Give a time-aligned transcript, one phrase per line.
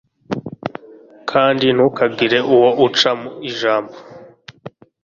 [1.31, 3.93] kandi ntukagire uwo uca mu ijambo